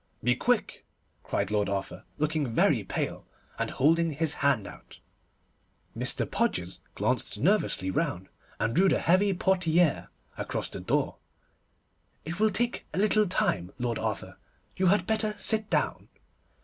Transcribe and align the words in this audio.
'Be 0.23 0.35
quick,' 0.35 0.83
cried 1.21 1.51
Lord 1.51 1.69
Arthur, 1.69 2.05
looking 2.17 2.51
very 2.55 2.83
pale, 2.83 3.27
and 3.59 3.69
holding 3.69 4.09
his 4.13 4.33
hand 4.41 4.65
out. 4.65 4.97
Mr. 5.95 6.25
Podgers 6.25 6.79
glanced 6.95 7.37
nervously 7.37 7.91
round, 7.91 8.27
and 8.59 8.73
drew 8.75 8.89
the 8.89 8.97
heavy 8.99 9.31
portière 9.31 10.07
across 10.39 10.69
the 10.69 10.79
door. 10.79 11.17
'It 12.25 12.39
will 12.39 12.49
take 12.49 12.87
a 12.95 12.97
little 12.97 13.27
time, 13.27 13.73
Lord 13.77 13.99
Arthur, 13.99 14.39
you 14.75 14.87
had 14.87 15.05
better 15.05 15.35
sit 15.37 15.69
down. 15.69 16.07